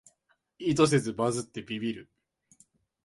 [0.57, 2.09] 意図せずバズってビビる